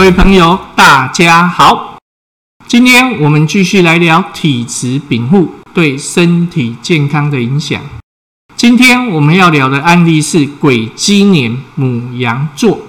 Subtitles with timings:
[0.00, 1.98] 各位朋友，大家好。
[2.66, 7.82] 今天我们继续来聊体质禀赋对身体健康的影响。
[8.56, 12.86] 今天我们要聊的案例是癸鸡年母羊座。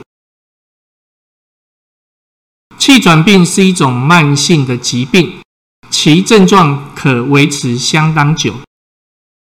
[2.78, 5.42] 气喘病是一种慢性的疾病，
[5.90, 8.56] 其症状可维持相当久。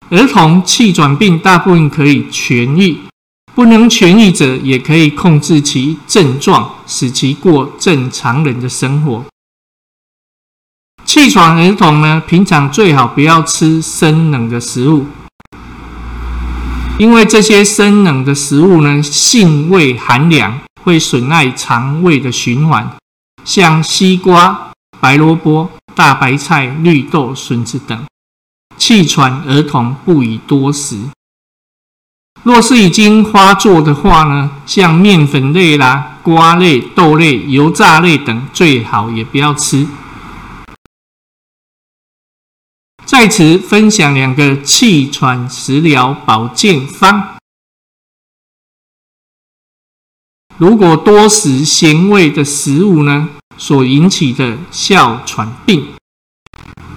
[0.09, 2.97] 儿童气喘病大部分可以痊愈。
[3.59, 9.25] 不能痊愈者，也可以控制其症状，使其过正常人的生活。
[11.05, 15.07] 气喘儿童呢，平常最好不要吃生冷的食物，
[17.01, 22.89] 因为这些生冷的食物呢，性味寒凉，会损害肠胃的循环。
[23.45, 28.07] 像西瓜、白萝卜、大白菜、绿豆、笋子等，
[28.77, 30.97] 气喘儿童不宜多食。
[32.49, 39.87] 若是已经发作的话呢，像面粉类啦、瓜类、豆类、油炸类等，最好也不要吃。
[43.05, 47.37] 在此分享两个气喘食疗保健方。
[50.57, 55.98] 如果多食咸味的食物呢，所引起的哮喘病。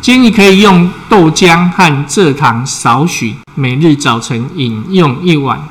[0.02, 5.70] 建议可以用豆浆和蔗糖少许，每日早晨饮用一碗。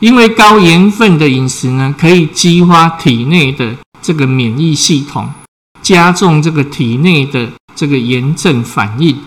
[0.00, 5.30] 因为高盐分的饮食呢，可以激发体内的这个免疫系统，
[5.82, 9.20] 加重这个体内的这个炎症反应，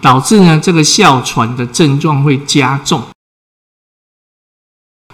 [0.00, 3.04] 导致呢这个哮喘的症状会加重。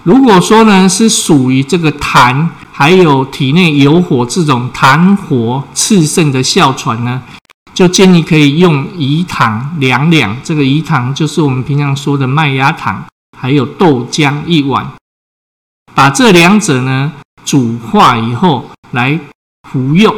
[0.03, 7.23] 如果说呢是属于这个痰，还有体内有火这种痰火炽盛的哮喘呢，
[7.73, 13.07] 就建议可以用饴糖两两，这个饴糖就是我们平常说的麦芽糖，
[13.39, 14.91] 还有豆浆一碗，
[15.95, 17.13] 把这两者呢
[17.45, 19.21] 煮化以后来
[19.71, 20.13] 服用。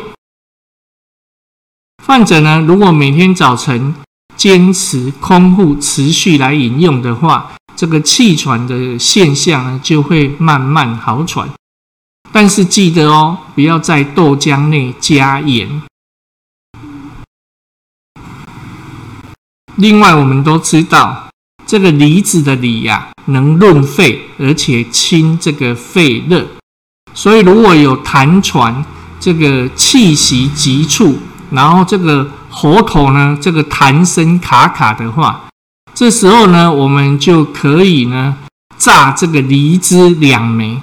[2.06, 3.94] 患者呢，如果每天早晨
[4.34, 11.50] 坚持空腹持续来饮用的话，这个气喘的现象呢，就会慢慢好转。
[12.38, 15.80] 但是记得哦，不要在豆浆内加盐。
[19.76, 21.30] 另外，我们都知道，
[21.66, 26.46] 这个梨子的梨呀，能润肺，而且清这个肺热。
[27.14, 28.84] 所以，如果有痰喘，
[29.18, 31.18] 这个气息急促，
[31.50, 35.48] 然后这个喉头呢，这个痰声卡卡的话，
[35.94, 38.36] 这时候呢，我们就可以呢
[38.76, 40.82] 榨这个梨汁两枚，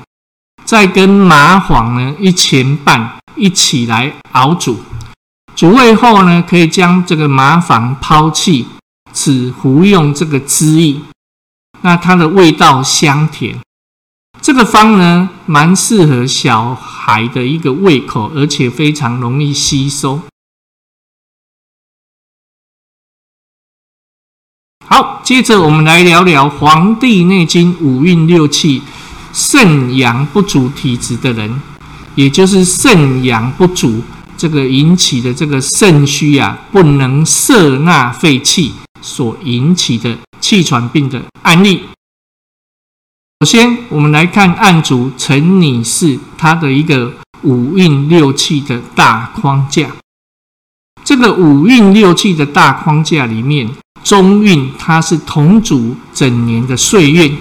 [0.66, 4.80] 再跟麻黄呢一前半一起来熬煮。
[5.56, 8.66] 煮沸后呢，可以将这个麻黄抛弃，
[9.14, 11.00] 只服用这个汁液。
[11.82, 13.60] 那它的味道香甜。
[14.42, 20.22] 这个方呢，蛮适合小孩的一个胃口，而且非常容易吸收。
[24.86, 28.82] 好，接着我们来聊聊《黄帝内经》五运六气
[29.34, 31.62] 肾阳不足体质的人，
[32.16, 34.02] 也就是肾阳不足
[34.38, 38.72] 这个引起的这个肾虚啊，不能摄纳肺气
[39.02, 41.82] 所引起的气喘病的案例。
[43.40, 49.90] 首先，我们来看案主陈女士她的一个五运六气的大框架。
[51.04, 53.70] 这个五运六气的大框架里面。
[54.04, 57.38] 中运它是同主整年的岁运，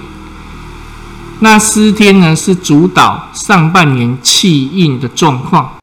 [1.43, 5.75] 那司天呢是主导上半年气运的状况，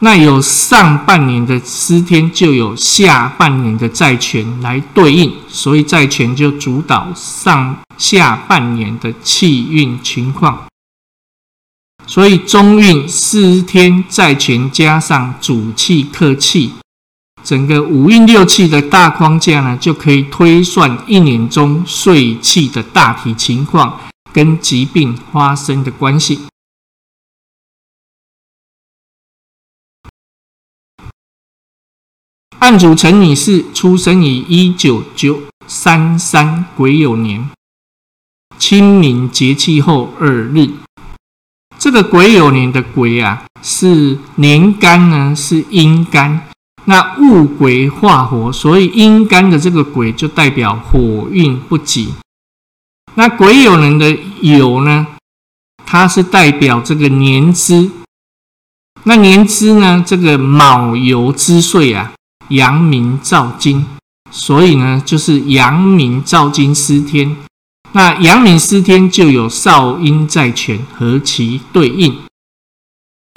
[0.00, 10.66] 那有上半年的司天，就有下半年的债权来对应，所以债权就主导上下半年的气运情况，
[12.04, 16.72] 所以中运司天债权加上主气克气。
[17.44, 23.98] 整个五运六气的大框架呢，就可以推算一年中岁气的大体情况
[24.32, 26.40] 跟疾病发生的关系。
[32.58, 37.48] 案主陈女士出生于一九九三三癸酉年，
[38.58, 40.70] 清明节气后二日。
[41.78, 46.48] 这个癸酉年的癸啊，是年干呢，是阴干。
[46.86, 52.14] 那戊癸化火，所以阴干的这个癸就代表火运不济。
[53.18, 54.08] 那癸酉人的
[54.42, 55.08] 酉呢，
[55.84, 57.90] 它是代表这个年支。
[59.02, 62.12] 那年支呢，这个卯酉之岁啊，
[62.50, 63.84] 阳明照金，
[64.30, 67.36] 所以呢，就是阳明照金失天。
[67.90, 72.20] 那阳明失天就有少阴在权，和其对应。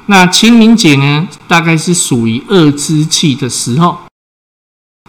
[0.06, 3.98] 那清明节呢，大概是属于二之气的时候，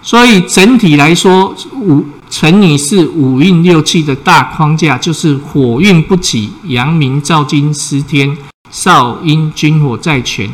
[0.00, 8.38] 所以整体来说，五乘以是五运六气的大框架，就是火运不济，阳明照金司天，
[8.70, 10.50] 少阴君火在权。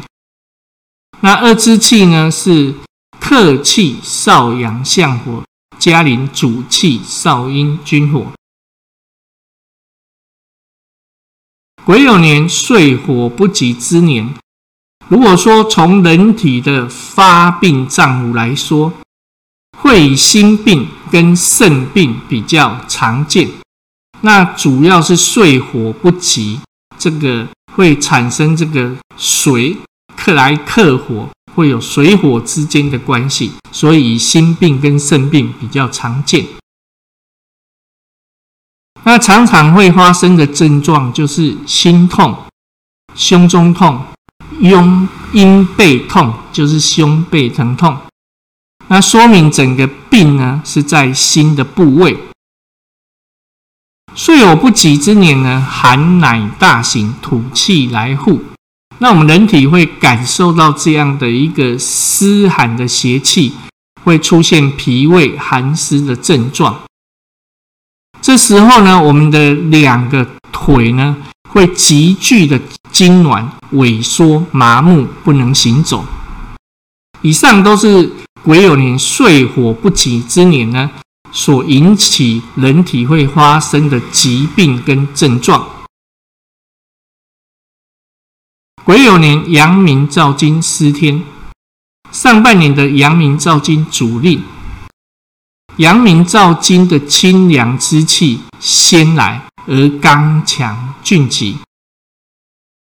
[1.21, 2.75] 那二之气呢，是
[3.21, 5.45] 客气少阳相火，
[5.79, 8.27] 加临主气少阴君火。
[11.85, 14.35] 癸酉年岁火不及之年，
[15.07, 18.93] 如果说从人体的发病脏腑来说，
[19.79, 23.49] 会心病跟肾病比较常见。
[24.21, 26.61] 那主要是睡火不及，
[26.99, 29.77] 这个会产生这个水
[30.17, 36.45] 克来克火，会有水火之间的关系，所以心病跟肾病比较常见。
[39.05, 42.37] 那常常会发生的症状就是心痛、
[43.15, 44.05] 胸中痛、
[44.61, 47.97] 拥阴背痛，就是胸背疼痛。
[48.89, 52.17] 那说明整个病呢是在心的部位。
[54.15, 58.41] 岁有不及之年呢，寒乃大行，土气来护。
[58.99, 63.53] 那我们人体会感受到这样的一个湿寒的邪气，
[64.03, 66.81] 会出现脾胃寒湿的症状。
[68.21, 71.17] 这时候呢，我们的两个腿呢
[71.51, 72.59] 会急剧的
[72.93, 76.05] 痉挛、萎缩、麻木，不能行走。
[77.23, 78.13] 以上都是
[78.45, 80.91] 癸酉年岁火不及之年呢
[81.33, 85.69] 所引起人体会发生的疾病跟症状。
[88.85, 91.23] 癸酉年阳明照金司天，
[92.11, 94.43] 上半年的阳明照金主令。
[95.77, 101.59] 阳明照金的清凉之气先来，而刚强俊吉。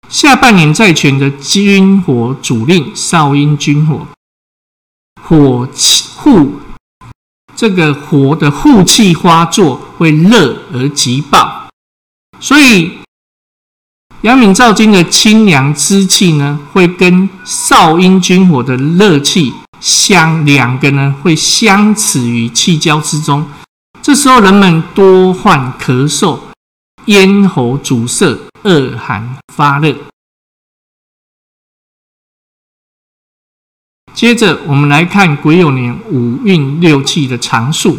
[0.08, 4.06] 下半年在权的军火主令少阴军火，
[5.28, 6.52] 火气护
[7.56, 11.68] 这个火的护气发作会热而急暴，
[12.38, 12.98] 所以
[14.20, 19.52] 阳明燥金的清凉之气呢，会跟少阴君火的热气。
[19.78, 23.46] 相两个呢会相持于气交之中，
[24.00, 26.38] 这时候人们多患咳嗽、
[27.04, 29.94] 咽喉阻塞、恶寒发热。
[34.16, 37.98] 接着我们来看癸酉年五运六气的常数，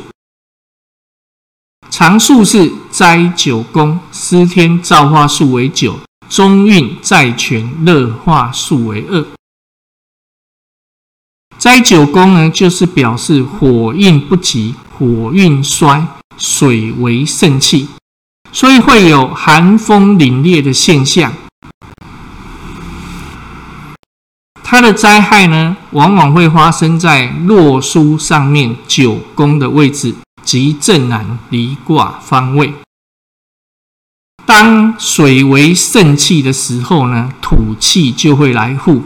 [1.91, 9.27] 常数是灾九宫司天造化数为九，中运在权乐化数为二。
[11.59, 17.89] 灾九宫呢，就是表示火运不及，火运衰，水为肾气，
[18.51, 21.31] 所以会有寒风凛冽的现象。
[24.69, 32.73] 它的灾害呢，往往会发生在洛书上面九宫的位置及正南离卦方位。
[34.45, 39.03] 当水为肾气的时候呢，土气就会来护。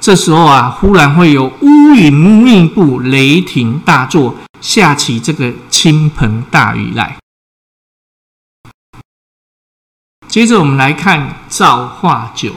[0.00, 7.16] 这时候啊，忽然会有乌云密布、雷霆大作，下起这个倾盆大雨来。
[10.28, 12.54] 接着我们来看造化九，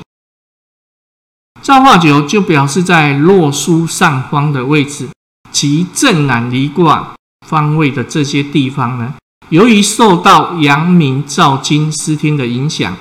[1.63, 5.07] 造化九就表示在洛书上方的位置
[5.51, 7.15] 其正南离卦
[7.47, 9.15] 方位的这些地方呢，
[9.47, 12.95] 由于受到阳明照金司天的影响。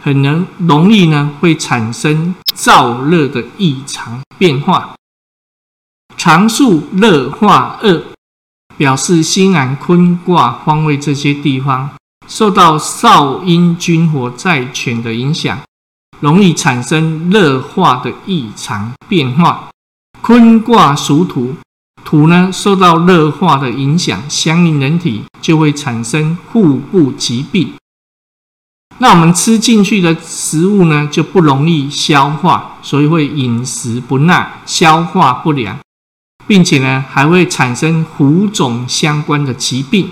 [0.00, 4.94] 很能容易呢，会产生燥热的异常变化。
[6.16, 8.02] 常数热化二，
[8.76, 11.90] 表示辛寒坤卦方位这些地方
[12.28, 15.58] 受到少阴君火在权的影响，
[16.20, 19.68] 容易产生热化的异常变化。
[20.20, 21.54] 坤卦属土，
[22.04, 27.72] 土呢受到热化的影响，相应人体就会产生腹部疾病。
[28.98, 35.78] 那我们吃进去的食物呢，就不容易消化，所以会饮食不耐、消化不良，
[36.48, 40.10] 并且呢，还会产生浮肿相关的疾病。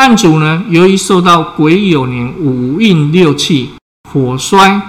[0.00, 3.68] 案主呢，由于受到癸酉年五运六气、
[4.10, 4.80] 火衰、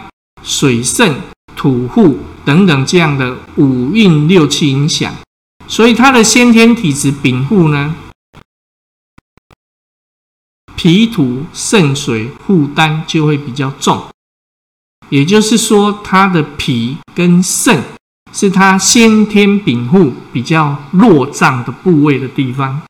[0.42, 1.20] 水盛、
[1.54, 5.14] 土护等等这样的五运六气影响，
[5.68, 7.94] 所以他的先天体质禀赋呢。
[10.78, 14.06] 脾土肾水负担就会比较重，
[15.10, 17.84] 也就是说，他的脾跟肾
[18.32, 22.82] 是他先天禀赋比较弱脏的部位的地方。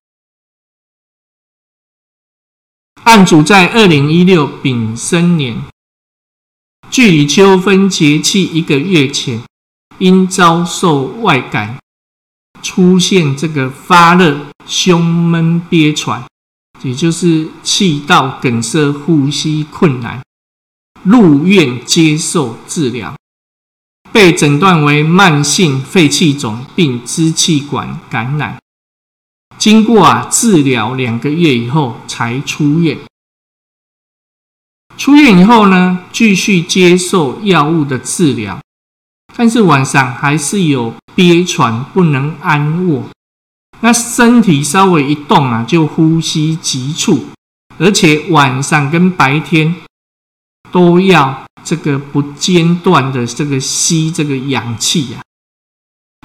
[3.03, 5.60] 案主在二零一六丙申年，
[6.91, 9.41] 距离秋分节气一个月前，
[9.98, 11.79] 因遭受外感，
[12.62, 16.24] 出现这个发热、胸闷、憋喘，
[16.84, 20.22] 也就是气道梗塞、呼吸困难，
[21.01, 23.17] 入院接受治疗，
[24.12, 28.60] 被诊断为慢性肺气肿并支气管感染。
[29.62, 32.98] 经过啊治疗两个月以后才出院。
[34.98, 38.60] 出院以后呢，继续接受药物的治疗，
[39.36, 43.03] 但是晚上还是有憋喘，不能安卧。
[43.82, 47.27] 那身体稍微一动啊，就呼吸急促，
[47.77, 49.75] 而且晚上跟白天
[50.72, 55.22] 都要这个不间断的这个吸这个氧气呀。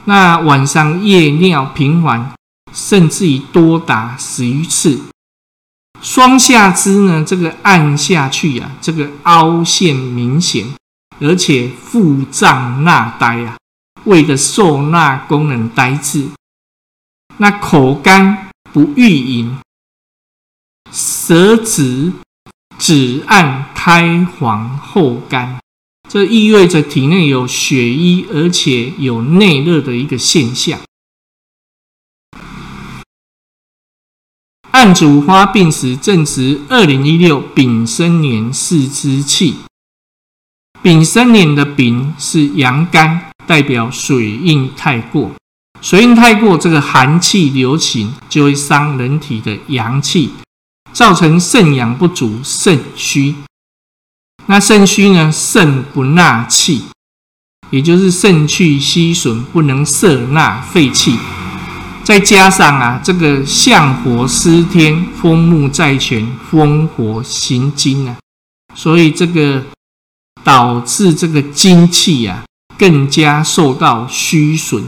[0.06, 2.32] 那晚上夜尿频繁。
[2.76, 5.00] 甚至于多达十余次，
[6.02, 10.66] 双下肢呢，这个按下去呀，这个凹陷明显，
[11.18, 13.56] 而且腹胀纳呆啊，
[14.04, 16.28] 胃的受纳功能呆滞，
[17.38, 19.56] 那口干不欲饮，
[20.92, 22.12] 舌质
[22.76, 25.58] 紫暗苔黄厚干，
[26.10, 30.78] 这意味着体内有血瘀，而且有内热的一个现象。
[34.76, 39.56] 案主发病时正值二零一六丙申年四之气，
[40.82, 45.32] 丙申年的丙是阳干，代表水运太过，
[45.80, 50.32] 水运太过，这个寒气流行就会伤人体的阳气，
[50.92, 53.34] 造成肾阳不足，肾虚。
[54.44, 55.32] 那肾虚呢？
[55.32, 56.84] 肾不纳气，
[57.70, 61.18] 也就是肾气虚损，不能摄纳肺气。
[62.06, 68.16] 再加上啊，这个相火失天，风木在权，风火行金啊，
[68.76, 69.64] 所以这个
[70.44, 72.44] 导致这个精气啊
[72.78, 74.84] 更加受到虚损，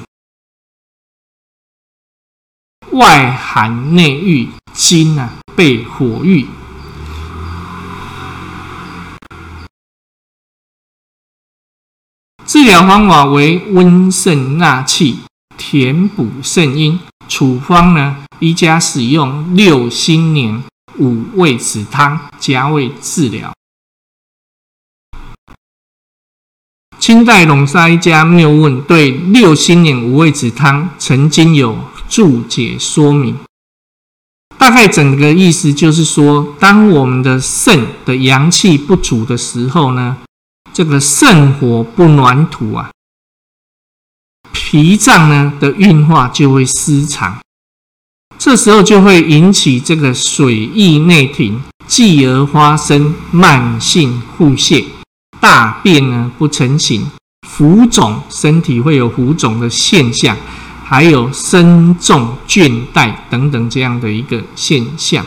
[2.93, 6.47] 外寒内郁，金啊被火郁。
[12.47, 15.19] 治疗方法为温肾纳气。
[15.59, 16.99] 填补肾阴，
[17.29, 18.25] 处方呢？
[18.39, 20.63] 宜家使用六辛年
[20.99, 23.53] 五味子汤加味治疗。
[27.01, 31.77] 清代龙沙一家谬问对六辛年五味子汤曾经有
[32.09, 33.37] 注解说明，
[34.57, 40.19] 大概整个意思就是说，当我们的肾的阳气不足的时候呢，
[40.73, 42.91] 这个肾火不暖土啊。
[44.53, 47.39] 脾脏呢的运化就会失常，
[48.39, 54.85] 这时候就会引起这个水液内停，继而发生慢性腹泻、
[55.41, 57.11] 大便呢不成形、
[57.49, 60.37] 浮肿，身体会有浮肿的现象，
[60.85, 65.25] 还有身重倦怠等等这样的一个现象。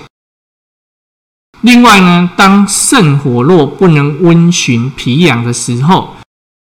[1.62, 6.16] 另外呢，当肾火弱不能温煦脾阳的时候，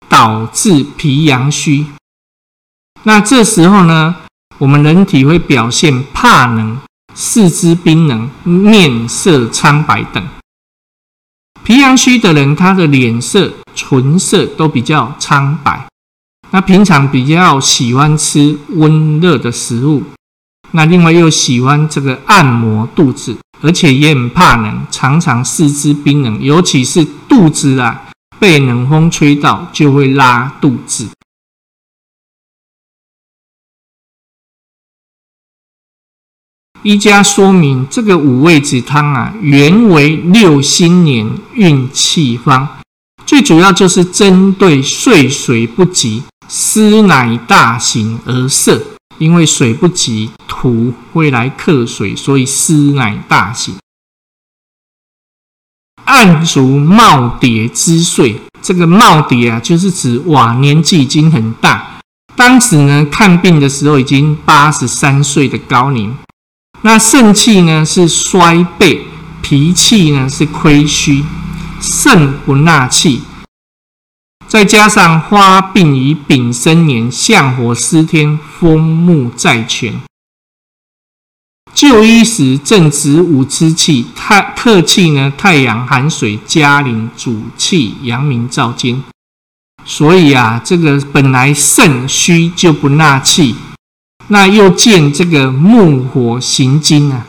[0.08, 1.86] 导致脾阳虚。
[3.08, 4.16] 那这时候呢，
[4.58, 6.76] 我们人体会表现怕冷、
[7.14, 10.26] 四肢冰冷、面色苍白等。
[11.62, 15.86] 脾阳虚的人，他的脸色、唇色都比较苍白。
[16.50, 20.02] 那平常比较喜欢吃温热的食物，
[20.72, 28.02] 那另外又喜欢这个按摩肚子，而且也很怕冷，常常四肢冰冷，尤其是肚子啊
[28.40, 31.06] 被冷风吹到就会拉肚子。
[36.86, 42.64] 一家说明，这个五味子汤啊，原为六新年运气方，
[43.26, 48.80] 最主要就是针对岁水不及、湿乃大行而设。
[49.18, 53.74] 因为水不及，土会来克水，所以湿乃大行。
[56.04, 61.98] 暗主耄耋之岁，这个耄耋啊，就是指哇年纪已经很大，
[62.36, 66.14] 当时呢看病的时候已经八十三岁的高龄。
[66.82, 69.00] 那肾气呢是衰惫，
[69.42, 71.24] 脾气呢是亏虚，
[71.80, 73.22] 肾不纳气，
[74.46, 80.00] 再加上发病于丙申年，相火失天，风木在全。
[81.74, 89.02] 就医时正值五之气，太客气呢，太阳寒水加临，主气阳明照金，
[89.84, 93.56] 所以啊，这个本来肾虚就不纳气。
[94.28, 97.26] 那又见这个木火行金啊，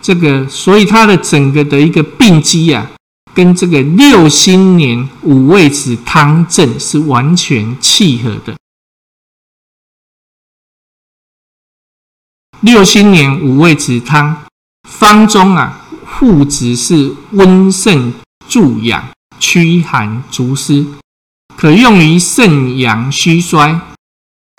[0.00, 2.90] 这个，所以它的整个的一个病机啊，
[3.34, 8.56] 跟这个六新年五味子汤证是完全契合的。
[12.60, 14.44] 六新年五味子汤
[14.88, 18.14] 方中啊，附子是温肾
[18.48, 20.86] 助养、驱寒除湿，
[21.54, 23.78] 可用于肾阳虚衰、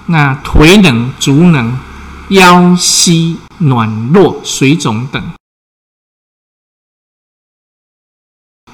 [0.08, 1.78] 那腿冷足冷、
[2.30, 5.32] 腰膝软弱、水肿等。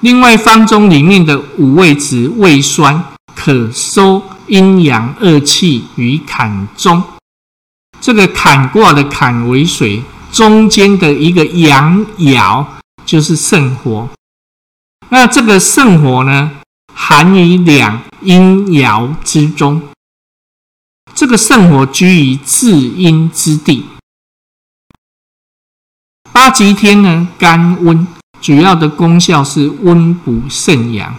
[0.01, 3.03] 另外，方中里面的五味子胃酸，
[3.35, 7.03] 可收阴阳二气于坎中。
[8.01, 12.65] 这个坎卦的坎为水，中间的一个阳爻
[13.05, 14.09] 就是肾火。
[15.09, 16.51] 那这个肾火呢，
[16.93, 19.81] 含于两阴爻之中。
[21.21, 23.85] 这个肾火居于至阴之地。
[26.33, 28.07] 八极天呢，甘温。
[28.41, 31.15] 主要的功效是温补肾阳。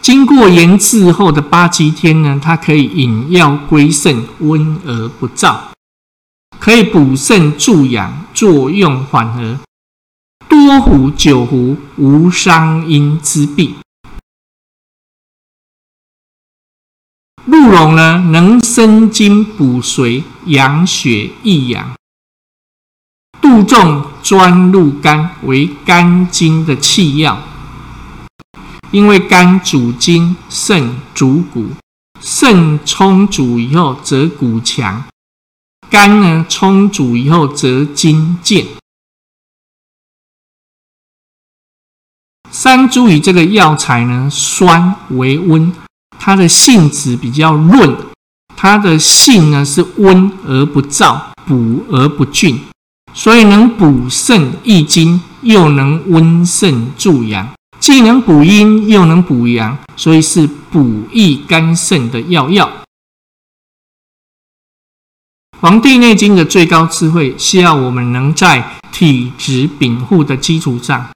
[0.00, 5.58] 经过研制后的八极天呢，它可以引药归肾，温而不燥，
[6.60, 9.58] 可以补肾助阳，作用缓和，
[10.48, 13.74] 多服久服，无伤阴之弊。
[17.46, 21.92] 鹿茸呢，能生津补髓，养血益阳。
[23.40, 27.42] 杜仲专入肝，为肝经的气药。
[28.92, 31.70] 因为肝主筋，肾主骨，
[32.20, 35.04] 肾充足以后则骨强，
[35.90, 38.66] 肝呢充足以后则筋健。
[42.50, 45.72] 三茱萸这个药材呢，酸为温，
[46.24, 47.96] 它的性质比较润，
[48.54, 52.60] 它的性呢是温而不燥，补而不峻。
[53.12, 62.70] 所以能补肾益精，又能温肾助阳，既能补阴又能补阳，所以是补益肝肾的药药。
[65.60, 71.10] 《黄帝内经》的最高智慧，需要我们能在体质禀赋的基础上，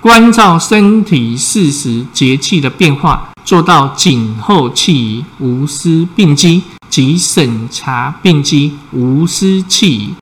[0.00, 10.14] 关照身体四时节气的变化，做到谨后气宜，无失病机；及审查病机，无失气宜。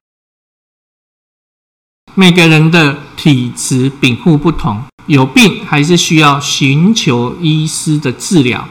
[2.14, 8.68] 每个人的体质禀赋不同，有病还是需要寻求医师的治疗。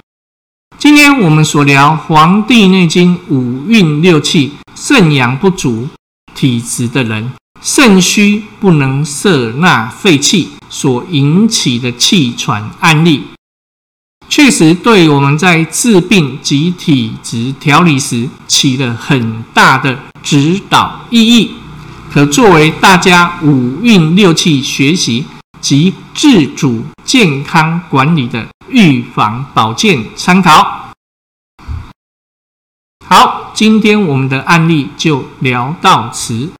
[0.78, 5.88] 今天我们所聊《黄帝内经》五运六气，肾阳不足
[6.36, 7.32] 体质的人，
[7.62, 13.24] 肾虚不能摄纳肺气所引起的气喘案例，
[14.30, 21.56] 确实对我们在治病及体质调理时起了很大的指导意义。
[22.12, 25.26] 可作为大家五运六气学习
[25.60, 30.92] 及自主健康管理的预防保健参考。
[33.06, 36.52] 好，今天我们的案例就聊到此。